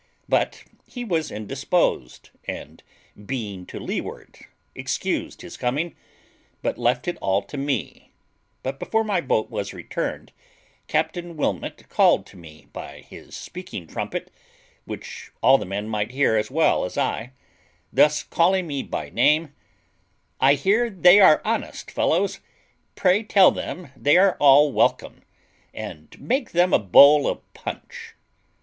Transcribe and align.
But 0.27 0.63
he 0.87 1.05
was 1.05 1.29
indisposed, 1.29 2.31
and 2.45 2.81
being 3.23 3.67
to 3.67 3.79
leeward, 3.79 4.39
excused 4.73 5.43
his 5.43 5.57
coming, 5.57 5.95
but 6.63 6.79
left 6.79 7.07
it 7.07 7.19
all 7.21 7.43
to 7.43 7.55
me; 7.55 8.09
but 8.63 8.79
before 8.79 9.03
my 9.03 9.21
boat 9.21 9.51
was 9.51 9.75
returned, 9.75 10.31
Captain 10.87 11.37
Wilmot 11.37 11.87
called 11.87 12.25
to 12.25 12.35
me 12.35 12.65
by 12.73 13.01
his 13.01 13.35
speaking 13.35 13.85
trumpet, 13.85 14.31
which 14.85 15.31
all 15.43 15.59
the 15.59 15.67
men 15.67 15.87
might 15.87 16.09
hear 16.09 16.35
as 16.35 16.49
well 16.49 16.83
as 16.83 16.97
I; 16.97 17.31
thus, 17.93 18.23
calling 18.23 18.65
me 18.65 18.81
by 18.81 19.03
my 19.03 19.09
name, 19.11 19.53
"I 20.39 20.55
hear 20.55 20.89
they 20.89 21.19
are 21.19 21.43
honest 21.45 21.91
fellows; 21.91 22.39
pray 22.95 23.21
tell 23.21 23.51
them 23.51 23.89
they 23.95 24.17
are 24.17 24.35
all 24.39 24.71
welcome, 24.71 25.21
and 25.75 26.19
make 26.19 26.53
them 26.53 26.73
a 26.73 26.79
bowl 26.79 27.27
of 27.27 27.53
punch." 27.53 28.15